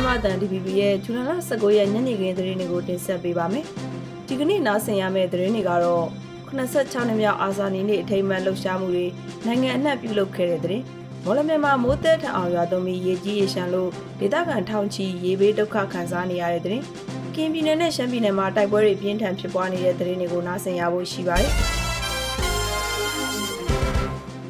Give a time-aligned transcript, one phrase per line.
[0.00, 3.64] မြန်မာတန် DPP ရဲ့ဇူလိုင်လ19ရက်ညနေခင်းသတင်းတွေကိုတင်ဆက်ပေးပါမယ်။
[4.26, 6.06] ဒီကနေ့နားဆင်ရမယ့်သတင်းတွေကတော့
[6.48, 9.06] 86နှစ်မြောက်အာဇာနည်နေ့အထိမ်းအမှတ်လှုပ်ရှားမှုတွေ
[9.46, 10.84] နိုင်ငံအနှံ့ပြုလုပ်ခဲ့တဲ့သတင်း။
[11.24, 13.90] မော်လမြန်မာမိုးသက်ထအောင်ရွာသွန်းပြီးရေကြီးရေရှမ်းလို့
[14.20, 16.84] ဒေသခံထောင်ချီရေဘေးဒုက္ခခံစားနေရတဲ့သတင်း။
[17.34, 21.54] ကင်းပြည်နယ်နဲ့ရှမ်းပြည်နယ်မှာတိုက်ပွဲတွေပြင်းထန်ဖြစ်ပွားနေတဲ့သတင်းတွေကိုနားဆင်ရဖို့ရှိပါတယ်။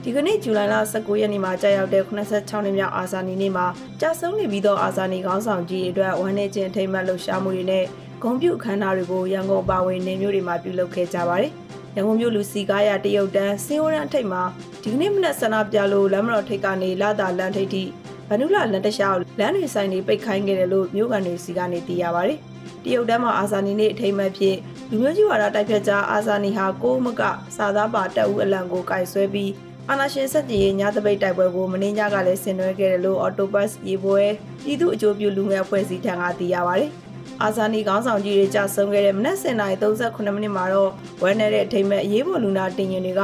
[0.04, 3.66] ဒီကနေ့ဇူလိုင်လ19ရက်နေ့မှာကြာရောက်တဲ့86နှစ်မြောက်အာဇာနည်နေ့မှာ
[4.00, 7.84] ကြာဆုံးနေပြီးသောအာဇာနည်ခေါင်းဆောင်ကြီးအတွက်ဝမ်းနည်းခြင်းထိမ့်မှတ်လှုပ်ရှားမှုတွေနဲ့
[8.22, 11.52] ဂုဏ်ပြုအခမ်းအနားတွေကိုရန်ကုန်ပါဝင်နေမျိုးတွေမှာပြုလုပ်ခဲ့ကြပါတယ်။
[11.94, 14.42] ရန်ကုန်မြို့လူစီကားရတရုတ်တန်းစင်ဝရန်ထိပ်မှာ
[14.82, 17.82] ဒီကနေ့မနက်ဆန္ဒပြလို့လမ်းမတော်ထိပ်ကနေလာတာလမ်းထိပ်ထိ
[18.28, 22.38] ဗနုလလန်တခြားလမ်းတွေဆိုင်တွေပိတ်ခိုင်းခဲ့တယ်လို့မြို့ကန်တွေစီကနေသိရပါတယ်။
[22.84, 24.56] တရုတ်တန်းမှာအာဇာနည်နေ့အထိမ်းအမှတ်ဖြစ်
[24.90, 27.22] လူမျိုးကြီးဝါဒတိုက်ဖြတ်ကြားအာဇာနည်ဟာကိုမက
[27.56, 29.50] စာသားပါတပ်ဦးအလံကိုကင်ဆွဲပြီး
[29.92, 34.22] အာနာရှင်ဆက်တည်ရေးညသပိတ်တိုက်ပွဲကိုမင်းညကလည်းဆင်နွှဲခဲ့တယ်လို့ Octopus ရေပွဲ
[34.64, 36.90] ပြည်သူ့အကျိုးပြုလူငယ်အဖွဲ့အစည်းထံကသိရပါတယ်။
[37.42, 40.90] အာဇာနည်ခေါင်းဆောင်ကြီးတွေကြဆုံးခဲ့တဲ့မနက်7:38မိနစ်မှာတော့
[41.22, 43.22] ဝဲနေတဲ့အထိမ်းမဲ့အရေးပေါ်လူနာတင်ရင်တွေက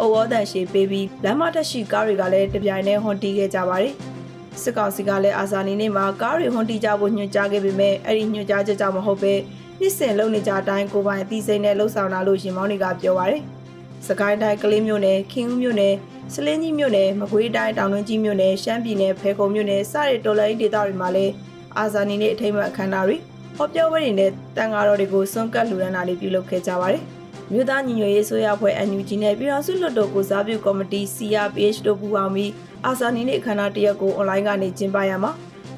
[0.00, 3.94] အိုဝေါ်တန်ရှေပေးပြီးလမ်းမတက်ရှိကားတွေကလည်းတပြိုင်တည်းဟွန်တီးခဲ့ကြပါတယ်။
[4.62, 9.34] စစ်ကောင်စီကလည်းအာဇာနည်နေ့မှာကားတွေဟွန်တီးကြဖို့ညွှန်ကြားခဲ့ပေမဲ့အဲ့ဒီညွှန်ကြားချက်ကြောင့်မဟုတ်ပဲ
[9.80, 13.42] နှစ်စဉ်လုံနေကြအတိုင်းကိုပိုင်အသိစိတ်နဲ့လှုပ်ဆောင်လာလို့ရင်မောင်းတွေကပြောပါတယ်။
[14.06, 15.94] စကိုင်းတိုင်းကလေးမြို့နယ်ခင်ဦးမြို့နယ်
[16.34, 21.32] စလင်းကြီးမြို့နယ်မကွေးတိုင်းတောင်တွင်းကြီးမြို့နယ်ရှမ်းပြည်နယ်ဖဲခုံမြို့နယ်စတဲ့တော်လိုင်းဒေသတွေမှာလည်း
[21.78, 23.16] အာဇာနည်နေ့အထိမ်းအမှတ်အခမ်းအနားတွေ
[23.56, 27.02] ဟောပြောပွဲတွေနဲ့တန်ဃာတော်တွေကိုစွန့်ကပ်လူရန်တာတွေပြုလုပ်ခဲ့ကြပါတယ်။
[27.52, 32.52] မြို့သားညီညွတ်ရေးဆိုရဖွဲ့ NUG နဲ့ပြည်တော်စုလွှတ်တော်ကိုစားပြုကော်မတီ CRPH တို့ပူးပေါင်းပြီး
[32.86, 35.32] အာဇာနည်နေ့အခမ်းအနားတရက်ကိုအွန်လိုင်းကနေကျင်းပရမှာ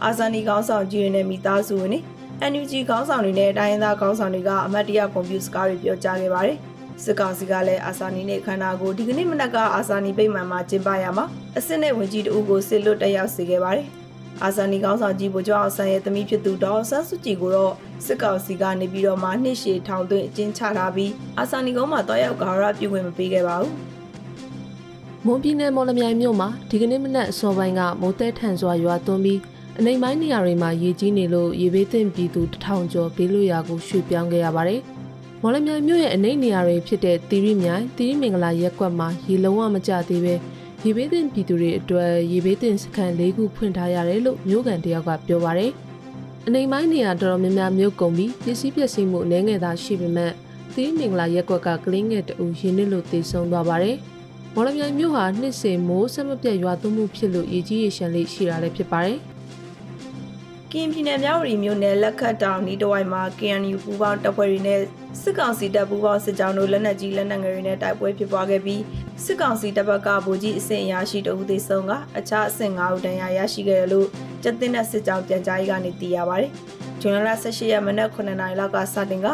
[0.05, 2.01] အာဇာနည်ခေါင်းဆောင်ကြီးတွေနဲ့မိသားစုဝင်တွေ
[2.53, 6.59] NUG ခေါင်းဆောင်တွေနဲ့တိုင်းရင်းသားခေါင်းဆောင်တွေကအမတ်တရကွန်ပျူတာစကားတွေပြောကြားခဲ့ပါတယ်။
[7.05, 11.25] စစ်ကောင်စီကလည်းအာဇာနည်နေ့ခန္ဓာကိုဒီကနေ့မနက်ကအာဇာနည်ပိတ်မှန်မှာကျင်းပရမှာ
[11.59, 13.87] အစစ်နဲ့ဝင်ကြီးတဦးကိုစစ်လွတ်တက်ရောက်စေခဲ့ပါတယ်။
[14.45, 17.73] အာဇာနည်ကောင်းဆောင်ကြီးဗိုလ်ချုပ်အောင်ဆန်းရဲ့သမီးဖြစ်သူဒေါ်ဆန်းစုကြည်ကိုတော့
[18.07, 23.73] စစ်ကောင်စီကနေပြီးတော့မှနှစ်ရှည်ထောင်သွင်းအကျဉ်းချထားပြီးအာဇာနည်ကုန်းမှာတွားရောက်ကာရပြုဝင်မပေးခဲ့ပါဘူး။
[25.27, 29.41] မွန်ပြည်နယ်မော်လမြိုင်မြို့မှာဒီကနေ့မနက်အစောပိုင်းကမိုးတဲထန်စွာရွာသွန်းပြီး
[29.79, 34.83] အနေမိုင်းနေရာတွေမှာရေကြီးနေလို့ရေဘေးသင့်ပြည်သူတထောင်ကျော်ဘေးလွတ်ရာကိုရွှေ့ပြောင်းခဲ့ရပါတယ်။
[35.42, 40.34] မော်လမြိုင်မြို့ရဲ့အနေနေရာတွေဖြစ်တဲ့တီရီမြိုင်တီရီမင်္ဂလာရက်ကွက်မှာရေလုံးဝမကျသေးပဲ
[40.84, 45.73] ရေဘေးသင့်ပြည်သူတွေအတွက်ရေဘေးသင့်စခန်း၄ခုဖွင့်ထားရတယ်လို့မြို့ကန်တယောက်ကပြောပါရယ်
[46.46, 50.33] အနေမိုင်းနေရာတော်တော်များများမြို့ကုန်ပြီးပစ္စည်းပစ္စည်းမှုအနည်းငယ်သာရှိပေမဲ့
[50.74, 53.96] တီရီမင်္ဂလာရက်ကွက်ကကလင်းငယ်တူရင်းနစ်လို့တည်ဆုံသွားပါရယ်
[54.55, 59.18] မော်လမြိုင်မြို့ဟာနှစ်စဉ်မိုးဆက်မပြတ်ရွာသွန်းမှုဖြစ်လို့ရေကြီးရေရှမ်းလေးရှိတာလည်းဖြစ်ပါတယ်
[60.75, 64.81] ကင်းပြည်နယ်မြောက်ရီမြို့နယ်လက်ခတ်တောင်ဤတဝိုက်မှာ KNU ပူးပေါင်းတပ်ဖွဲ့တွေနဲ့
[65.23, 68.83] စစ်ကောင်စီတပ်ပူးပေါင်းစစ်ကြောင်းတို့လက်နက်ကြီးလက်နက်ငယ်တွေနဲ့တိုက်ပွဲဖြစ်ပွားခဲ့ပြီး
[69.25, 74.09] စစ်ကောင်စီတပ်ဘက်ကဗိုလ်ကြီးအဆင့်အရာရှိတဦးသေဆုံးကအခြားအဆင့်၅ဦးဒဏ်ရာရရှိခဲ့တယ်လို့
[74.42, 76.51] ကျက်တင်တဲ့စစ်ကြောင်းပြန်ကြားရေးကနေသိရပါတယ်။
[77.01, 79.29] ဇွန်လ18ရက်မနက်9နာရီလောက်ကစတင်က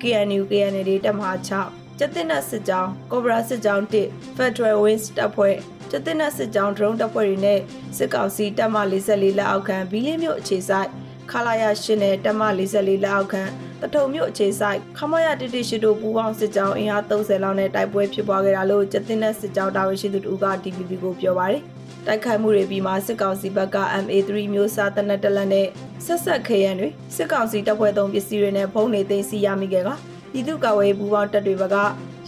[0.00, 5.56] KNU KND တပ်မဟာ6ကျက်တင်တဲ့စစ်ကြောင်းကော့ဘရာစစ်ကြောင်း1 Federal Wings တပ်ဖွဲ့
[5.90, 7.60] ကျက်တင်တဲ့စစ်ကြောင်း drone တပ်ဖွဲ့တွေနဲ့
[7.96, 10.88] စစ်ကောင်စီတပ်မ44လက်အောက်ခံဘီလင်းမြို့အခြေစိုက်
[11.30, 13.42] ခလာရရှင်းနဲ့တပ်မ44လက်အောက်ခံ
[13.82, 21.62] တထုံမြို့အခြေဆိုင်ခမရတတိရှိတို့ပူးပေါင်းစစ်ကြောင်းအင်အား30လောက်နဲ့တိုက်ပွဲဖြစ်ပွားခဲ့တာလို့ကျတင်တဲ့စစ်ကြောင်းတာဝန်ရှိသူတို့က DPP ကိုပြောပါတယ်။
[22.06, 25.66] တိုက်ခိုက်မှုတွေပြီးမှစစ်ကောင်စီဘက်က MA3 မျိုးစားတနက်တလက်နဲ့
[26.06, 29.90] ဆက်ဆက်ခရန်တွေစစ်ကောင်စီတပ်ဖွဲ့သုံးပစ္စည်းတွေနဲ့ဖုံးနေသိမ်းဆီးရမိခဲ့က
[30.32, 31.76] ပြည်သူ့ကာကွယ်ရေးပူးပေါင်းတပ်တွေဘက်က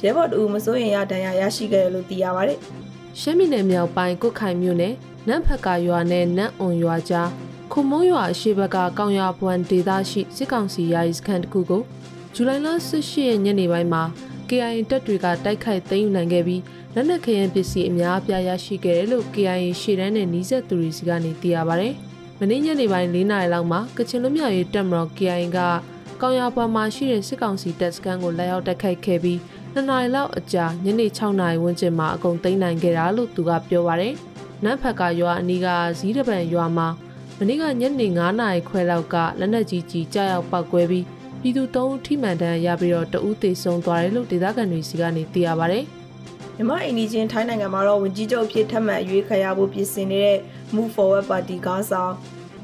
[0.02, 2.60] ရဲဘော်တူမစိုးရင်ရဒဏ်ရာရရှိခဲ့တယ်လို့သိရပါတယ်။
[3.18, 4.94] ရှမ်းပြည်နယ်မြောက်ပိုင်းကုတ်ခိုင်မြို့နယ်
[5.28, 7.28] နန့်ဖက်ကရွာနဲ့နန့်အွန်ရွာကြား
[7.72, 11.82] ခုံမုံရွာအရှိဘက်ကကောင်းရဘွမ်ဒေသရှိစစ်ကောင်စီယာယီစခန်းတစ်ခုကို
[12.34, 12.68] ဇူလိုင်လ
[12.98, 14.02] 18ရက်ညနေပိုင်းမှာ
[14.48, 16.62] KIA တပ်တွေကတိုက်ခိုက်သိမ်းယူနိုင်ခဲ့ပြီး
[16.94, 21.88] လက်နက်ခဲယမ်းပစ္စည်းအများအပြားရရှိခဲ့တယ်လို့ KIA ရှေ့တန်းနဲ့နှီးဆက်သူတွေစီကနေသိရပါဗျ။
[22.40, 25.58] မနေ့ညနေပိုင်း၄နာရီလောက်မှာကချင်လူမျိုးရေးတပ်မတော် KIA က
[26.20, 29.38] ကောင်းရဘွမ်မှာရှိတဲ့စစ်ကောင်စီတပ်စခန်းကိုလက်ရောက်တိုက်ခိုက်ခဲ့ပြီး
[29.74, 34.08] နှစ်နာရီလောက်အကြာညနေ6နာရီဝန်းကျင်မှာအကုန်သိမ်းနိုင်ခဲ့တာလို့သူကပြောပါဗျ။
[34.64, 35.66] နန်းဖက်ကရွာအနီးက
[35.98, 36.88] ဇီးတပံရွာမှာ
[37.38, 41.04] မနေ့ကညနေ9နာရီခွဲလောက်ကလက်နက်ကြီးကြီးကြားရောက်ပောက်ကွဲပြီး
[41.40, 45.80] ပြည်သူ၃ဦးထိမှန်ဒဏ်ရာရပြီးတော့တဦးသေဆုံးသွားတယ်လို့ဒေသခံတွေစီကနေသိရပါဗျ။
[46.56, 50.38] မြမအင်ဒီဂျင်ထိုင်းနိုင်ငံမှာတော့ဝင်ကြီးချုပ်အဖြစ်ထပ်မံအရွေးခံရဖို့ပြင်ဆင်နေတဲ့
[50.74, 52.12] Move Forward Party ခေါင်းဆောင်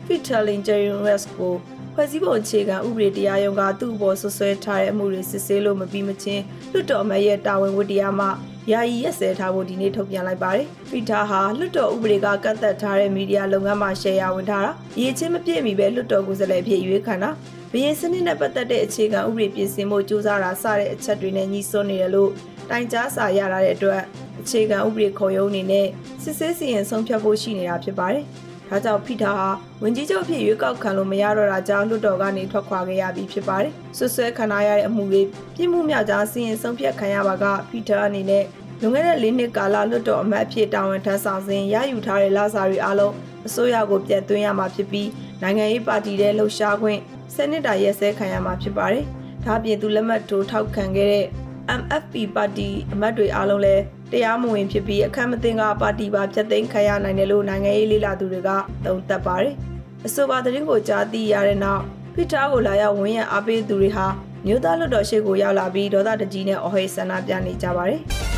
[0.07, 1.55] Fitterling Jerryres ကို
[1.99, 8.27] ဖွဲ့စည်းပုံအခြေခံဥပဒေတရားရုံးကသူ့အပေါ်ဆွဆွဲထားတဲ့အမှုတွေစစ်ဆေးလို့မပြီးမချင်းလွှတ်တော်အမတ်ရဲ့တာဝန်ဝတ္တရားမှ
[8.73, 17.31] ယာယီရက်စဲထားဖို့ဒီနေ့ထုတ်ပြန်လိုက်ပါတယ်။ဖီတာဟာလွတ်တော်ဥပဒေကကန့်သက်ထားတဲ့မီဒီယာလုပ်ငန်းမှာရှယ်ယာဝင်ထားတာ။ရည်ချင်းမပြည့်မီပဲလွတ်တော်ကိုယ်စားလှယ်ဖြစ်ရွေးခံတာ။
[17.73, 22.31] ဘရင်စနစ်နဲ့ပတ်သက်တဲ့အခြေခံဥပဒေပြင်ဆင်မှုစူးစမ်းတာစတဲ့အချက်တွေနဲ့ညှိစွန်းနေတယ်လို့
[22.71, 24.03] တိုင်ကြားစာရလာတဲ့အတွက်
[24.41, 25.87] အခြေခံဥပဒေခေါ်ရုံးအနေနဲ့
[26.23, 28.27] စစ်ဆေးစီရင်ဆုံးဖြတ်ဖို့ရှိနေတာဖြစ်ပါတယ်။။
[28.71, 29.49] ဒါကြောင့်ဖိတာဟာ
[29.83, 35.23] ဝင်ကြီးချုပ်ဖြစ်ရွေးကောက်ခံလို့မရတော့တာကြောင့်လွတ်တော်ကနေထွက်ခွာခဲ့ရပြီးဖြစ်ပါတယ်။ဆွဆွဲခံရတဲ့အမှုတွေ
[35.57, 38.45] ပြစ်မှုမြောက်ကြောင်းစီရင်ဆုံးဖြတ်ခံရပါကဖိတာအနေနဲ့
[38.81, 43.15] လွန်ခဲ့တဲ့၄နှစ်ကာလလွတ်တော်အမတ်အဖြစ်တာဝန်ထမ်းဆောင်စဉ်ရယူထားတဲ့လစာတွေအလုံး
[43.47, 45.09] အစိုးရကိုပြန်သွင်းရမှာဖြစ်ပြီး
[45.43, 47.01] နိုင်ငံရေးပါတီတဲ့လှုပ်ရှားခွင့်
[47.35, 49.05] စနစ်တာရဲစဲခံရမှာဖြစ်ပါတယ်။
[49.45, 51.27] ဒါ့အပြင်သူလက်မှတ်ထိုးထောက်ခံခဲ့တဲ့
[51.81, 58.51] MFP ပါတီအမတ်တွေအားလုံးလည်း တရားမဝင်ဖြစ်ပြီးအခမ်းမသိမ်းကပါတီပါဖျက်သိမ်းခံရနိုင်တယ်လို့နိုင်ငံရေးလေ့လာသူတွေက
[58.85, 59.55] သုံးသပ်ပါတယ်။
[60.07, 61.83] အဆိုပါသတင်းကိုကြားသိရတဲ့နောက်
[62.15, 64.07] ဖိထားကိုလာရောက်ဝန်းရံအားပေးသူတွေဟာ
[64.47, 68.03] မြို့သားလွတ်တော်ရှိကိုရောက်လာပြီးဒေါသတကြီးနဲ့အော်ဟစ်ဆန္ဒပြနေကြပါတယ်။